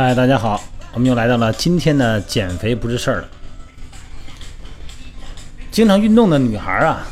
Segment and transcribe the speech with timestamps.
[0.00, 0.62] 嗨，大家好，
[0.92, 3.28] 我们又来到了今天的减肥不是事儿了。
[5.72, 7.04] 经常运动的女孩啊，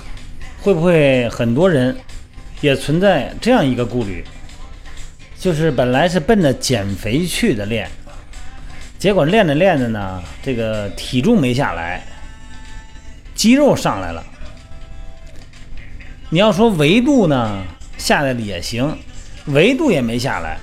[0.63, 1.97] 会不会很多人
[2.61, 4.25] 也存在这样一个顾虑，
[5.37, 7.91] 就是本来是奔着减肥去的练，
[9.01, 12.05] 结果练着练着呢，这个体重没下来，
[13.35, 14.25] 肌肉上来了。
[16.31, 17.65] 你要说维度呢，
[17.99, 18.97] 下来了也行，
[19.47, 20.57] 维度也没下来。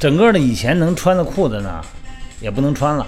[0.00, 1.84] 整个的以前能穿的裤子呢，
[2.40, 3.06] 也不能穿了。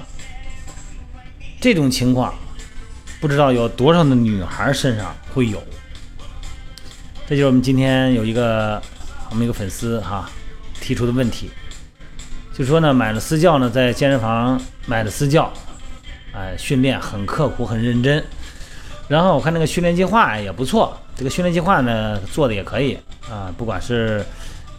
[1.58, 2.34] 这种情况，
[3.18, 5.62] 不知道有多少的女孩身上会有。
[7.26, 8.82] 这就是我们今天有一个
[9.30, 10.28] 我们一个粉丝哈
[10.82, 11.50] 提出的问题，
[12.52, 15.50] 就说呢买了私教呢，在健身房买的私教，
[16.34, 18.22] 哎，训练很刻苦很认真。
[19.08, 22.98] 然后我看那个训练计划也不错，这个训练计划呢做的也可以
[23.30, 24.22] 啊，不管是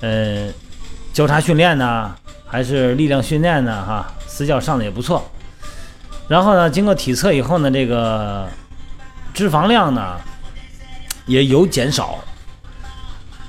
[0.01, 0.53] 嗯。
[1.13, 2.11] 交叉训练呢，
[2.47, 3.85] 还是力量训练呢？
[3.85, 5.23] 哈，私教上的也不错。
[6.27, 8.47] 然后呢，经过体测以后呢，这个
[9.31, 10.15] 脂肪量呢
[11.27, 12.17] 也有减少。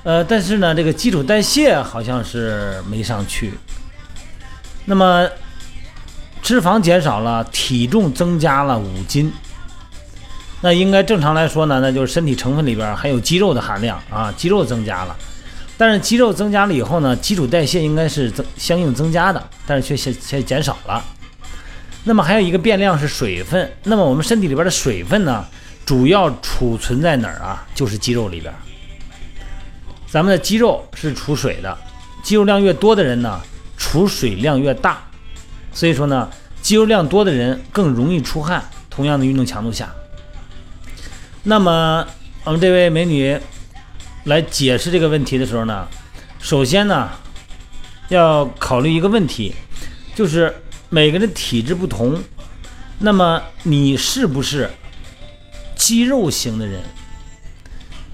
[0.03, 3.51] 呃，但是呢，这个基础代谢好像是没上去。
[4.85, 5.27] 那么
[6.43, 9.33] 脂肪减少了，体重增加了五斤。
[10.61, 15.15] 那应该正常来说呢，那就是身体成分里边还有肌肉的含量啊，肌肉增加了。
[15.77, 21.03] 但是肌肉增加了以后呢，基础代谢应该是增相应增加的，但是却却却减少了。
[22.05, 23.71] 那么还有一个变量是水分。
[23.83, 25.45] 那么我们身体里边的水分呢，
[25.85, 27.67] 主要储存在哪儿啊？
[27.75, 28.53] 就是肌肉里边。
[30.07, 31.77] 咱们的肌肉是储水的，
[32.23, 33.41] 肌肉量越多的人呢，
[33.75, 35.03] 储水量越大。
[35.73, 36.29] 所以说呢，
[36.61, 38.63] 肌肉量多的人更容易出汗。
[38.89, 39.93] 同样的运动强度下，
[41.43, 42.07] 那么
[42.45, 43.37] 我们这位美女。
[44.25, 45.87] 来解释这个问题的时候呢，
[46.39, 47.09] 首先呢，
[48.09, 49.53] 要考虑一个问题，
[50.15, 50.53] 就是
[50.89, 52.19] 每个人体质不同，
[52.99, 54.69] 那么你是不是
[55.75, 56.81] 肌肉型的人？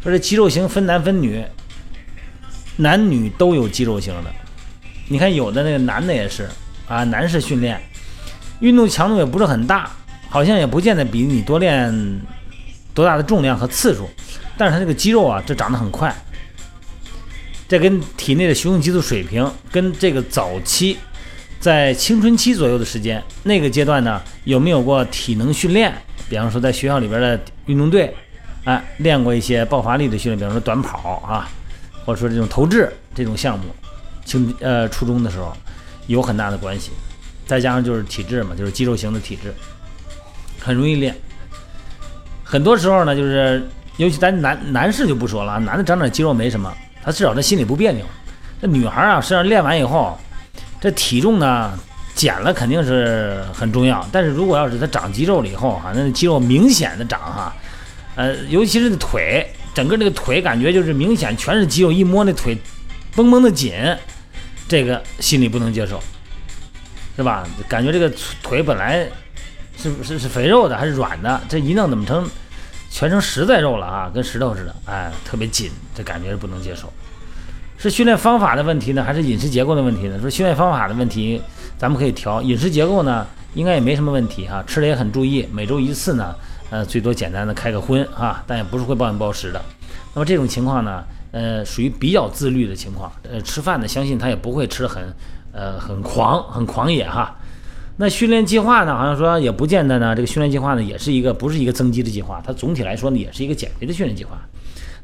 [0.04, 1.42] 说这肌肉型分男分女，
[2.76, 4.34] 男女都有肌肉型的。
[5.08, 6.50] 你看有的那个男的也是
[6.90, 7.82] 啊，男士训练，
[8.60, 9.90] 运动强度也不是很大，
[10.30, 12.22] 好像也不见得比你多练
[12.94, 14.10] 多大的重量和次数。
[14.58, 16.16] 但是他这个肌肉啊，这长得很快，
[17.68, 20.98] 这跟体内的雄性激素水平，跟这个早期
[21.60, 25.94] 在青春期左右的时间那个阶段呢，有没有过体能训练？
[26.30, 28.14] 比方说在学校里边的运动队，
[28.66, 31.50] 哎，练过一些爆发力的训练，比方说短跑啊，
[32.06, 33.66] 或者说这种投掷这种项目，
[34.26, 35.56] 青呃初中的时候
[36.08, 36.92] 有很大的关系。
[37.48, 39.54] 再加上就是体质嘛，就是肌肉型的体质，
[40.60, 41.16] 很容易练。
[42.44, 43.68] 很多时候呢，就是。
[43.98, 48.06] 尤其咱男男士就不说了，男的长点肌肉没什么，他至少他心里不别扭。
[48.62, 50.18] 这女孩啊，实际上练完以后，
[50.80, 51.78] 这体重呢
[52.16, 54.08] 减了肯定是很重要。
[54.12, 57.54] 但是如果要是她长肌肉了以后哈，那肌肉明显的长哈，
[58.16, 62.58] 呃，尤其是那腿，整个那个腿感觉就是明显全是肌肉，一摸那腿
[63.16, 63.74] 绷绷的紧，
[64.68, 66.02] 这个心里不能接受，
[67.16, 67.48] 是吧？
[67.68, 69.08] 感觉这个腿本来
[69.78, 72.30] 是是是肥肉的还是软的，这一弄怎么成？
[72.92, 76.92] 全成实在肉了啊，跟石头似的，哎，特别紧，这感觉是不能接受。
[77.78, 80.20] 是训练方法的问题呢，还是饮食结构的问题呢？
[80.20, 81.42] 说训练方法的问题，
[81.78, 86.36] 咱们可以调；饮食结构呢，应该也没什么问题哈，吃的也很注意，每周一次呢，
[86.70, 89.62] 呃，最多简单的开个荤啊，但也不是会暴饮暴食的。
[90.14, 93.12] 那么这种情况呢，呃，属于比较自律的情况。
[93.24, 95.02] 呃，吃饭呢，相信他也不会吃的很，
[95.54, 97.36] 呃，很狂，很狂野哈。
[98.02, 98.98] 那训练计划呢？
[98.98, 100.16] 好像说也不见得呢。
[100.16, 104.32] 这个训练计划呢，也是一个不是一个增肌的计划，它总体来说呢，也是一个减肥的训练计划。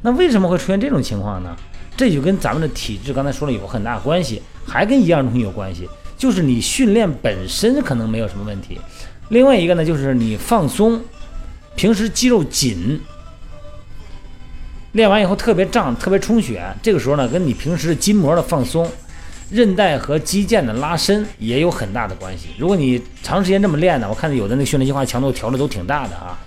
[0.02, 1.56] 那为什么会出现这种情况呢？
[1.96, 8.82] 这就跟咱们的体质刚才说了有很大关系，还跟一样东西有关系，就是你训练本身可能没有什么问题。
[9.30, 11.00] 另外一个呢，就是你放松，
[11.76, 13.00] 平时肌肉紧，
[14.94, 18.90] 练完以后特别胀、特别充血，这个时候呢，跟你平时筋膜的放松。
[19.50, 22.48] 韧带和肌腱的拉伸也有很大的关系。
[22.58, 26.38] 如果你长时间这么练呢，我看有的那个训练计划强度调的都挺大的啊，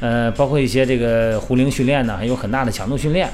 [0.00, 3.30] 呃，包括一些这个壶铃训练呢，还有很大的强度训练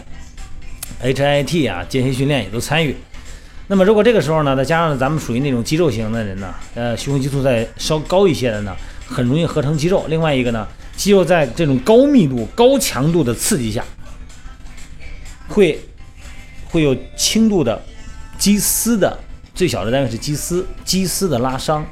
[1.02, 2.94] ，HIT 啊，间歇训练也都参与。
[3.68, 8.76] 那么如果这个时候呢，再加上咱们属于那种肌肉型的人呢，呃，雄激素再稍高一些的呢，
[9.06, 10.04] 很容易合成肌肉。
[10.08, 13.82] 另外一个呢，肌肉在这种高密度、高强度的刺激下，
[15.48, 15.80] 会
[16.68, 17.80] 会有轻度的。
[18.40, 19.16] 肌丝的
[19.54, 21.86] 最小的单位是肌丝，肌丝的拉伤。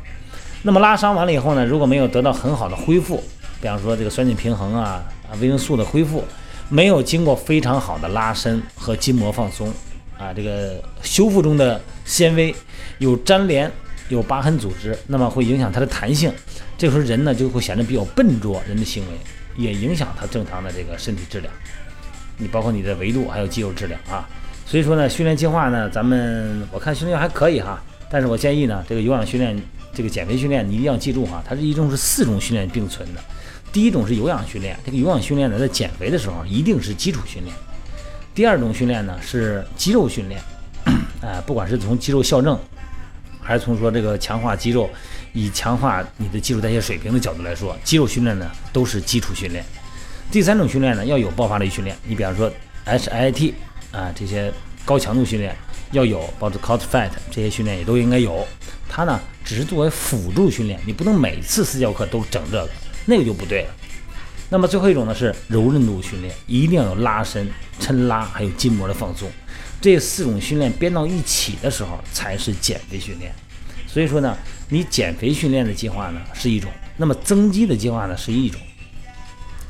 [0.62, 3.22] 那么拉伤完了以后呢，如果没有得到很好的恢复，
[3.60, 6.24] 比方说这个酸碱平衡啊啊维生素的恢复，
[6.70, 9.72] 没有经过非常好的拉伸和筋膜放松
[10.18, 12.54] 啊，这个修复中的纤维
[12.96, 13.70] 有粘连
[14.08, 16.32] 有疤痕组织，那么会影响它的弹性，
[16.78, 19.12] 这时候人呢就会显得比较笨拙，人的行为
[19.62, 21.52] 也影响他正常的这个身体质量。
[22.38, 24.26] 你包括你的维度还有肌肉质量啊，
[24.68, 29.58] 所以说呢，训练计划呢，咱们我看训练还可以哈，但是我建议呢，这个有氧训练，
[29.94, 33.20] 这个减肥训练你一定要记住哈，它是一种是四种训练并存的。
[33.72, 37.56] 第一种是有氧训练，这个有氧训练呢，在减肥的时候一定是基础训练。
[38.34, 40.38] 第二种训练呢是肌肉训练，
[41.24, 42.58] 啊，不管是从肌肉校正，
[43.40, 44.90] 还是从说这个强化肌肉，
[45.32, 49.64] 以强化你的基础代谢水平的角度来说，肌肉训练呢都是基础训练。
[50.30, 51.96] 第三种训练呢，要有爆发力训练。
[52.06, 52.52] 你比方说
[52.84, 53.54] HIT
[53.92, 54.52] 啊，这些
[54.84, 55.56] 高强度训练
[55.92, 58.46] 要有，包括 Cut Fat 这些训练也都应该有。
[58.88, 62.70] 它呢，只是作为辅助训练，你不能每次私教课都整这个，
[63.06, 63.74] 那个就不对了。
[64.50, 67.46] 那么最后一种呢是柔韧度训练，一定要有拉伸、
[67.78, 69.30] 抻拉，还有筋膜的放松。
[69.80, 73.32] 这四种训练编到一起的时候，才是减肥训练。
[73.86, 74.36] 所以说呢，
[74.70, 78.60] 你减肥训练的计划呢是一种，那么增肌的计划呢是一种。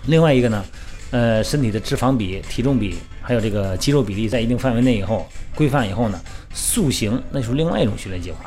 [0.07, 0.65] 另外一个呢，
[1.11, 2.97] 呃，身体的脂肪比、体重比，
[3.29, 6.19] 还有这个肌肉比例在一定范围内以后规范以后呢，
[6.55, 8.39] 塑形那就是另外一种训练计划。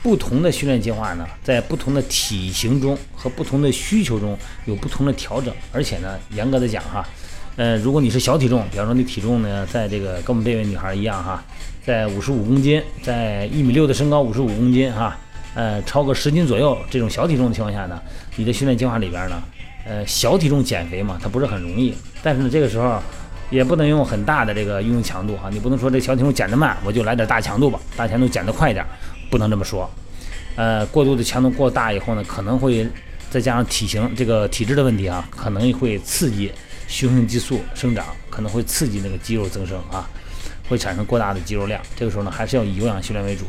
[0.00, 5.52] 不同的训练计划呢，在不同的体型中和不同的需求中有不同的调整。
[5.72, 7.04] 而且呢，严格的讲哈，
[7.56, 11.42] 呃，如果你是小体重，比方说你体重呢，在这个跟我们这位女孩一样哈，
[11.84, 15.18] 在五十五公斤，在一米六的身高，五十五公斤哈，
[15.54, 18.00] 呃，超个十斤左右这种小体重的情况下呢，
[18.36, 19.42] 你的训练计划里边呢。
[19.84, 21.92] 呃，小体重减肥嘛，它不是很容易。
[22.22, 23.02] 但是呢，这个时候
[23.52, 28.84] 也不能用很大的这个运动强度啊，你不能说这小体重减得慢，我就来点大强度吧，大强度减得快一点，
[29.30, 29.88] 不能这么说。
[30.56, 32.88] 呃，过度的强度过大以后呢，可能会
[33.30, 36.50] 再加上体型这个体质的问题啊，可能会刺激
[36.88, 40.08] 雄性激素生长，可能会刺激那个肌肉增生啊，
[40.68, 41.80] 会产生过大的肌肉量。
[41.94, 43.44] 这个时候呢，还是要以有氧训练为主。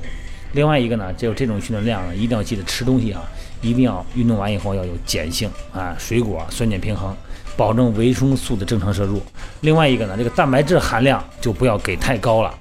[0.52, 3.24] 另外一个呢，就这种训练量呢，一定要记得吃东西啊，
[3.62, 7.16] 一定要运动完以后要有碱性啊，水果酸碱平衡，
[7.56, 9.22] 保证维生素的正常摄入。
[9.62, 12.54] 另外一个呢，这个蛋白质含量就不要给太高了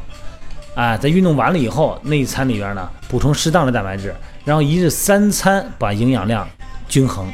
[0.74, 6.48] 啊，在运动完了以后，那一餐里边呢，补充适当的蛋白质，然后一日三餐把营养量
[6.88, 7.26] 均衡。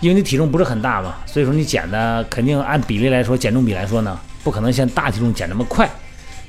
[0.00, 5.88] 因为你体重不是很大嘛，所以说你减的肯定按比例来说，减重比来说呢，不可能像大体重减那么快。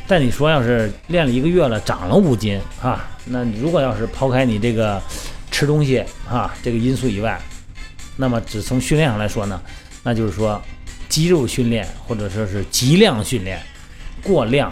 [0.07, 4.99] 但你说要是练了一个月了，长了五斤啊，那如果要是抛开你这个
[5.51, 7.39] 吃东西啊这个因素以外，
[8.15, 9.61] 那么只从训练上来说呢，
[10.03, 10.61] 那就是说
[11.09, 13.61] 肌肉训练或者说是极量训练
[14.21, 14.71] 过量，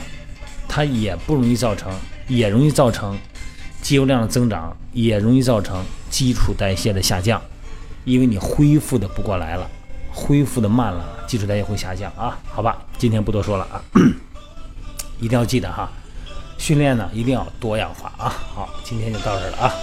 [0.67, 1.91] 它也不容易造成，
[2.27, 3.17] 也容易造成
[3.81, 7.41] 肌肉量的增长，也容易造成基础代谢的下降，
[8.05, 9.69] 因为你恢复的不过来了，
[10.11, 12.37] 恢复的慢了，基础代谢会下降啊。
[12.45, 13.81] 好吧，今天不多说了啊。
[15.19, 15.87] 一定要记得哈，
[16.57, 18.33] 训练呢一定要多样化啊！
[18.55, 19.73] 好，今天就到这儿了啊。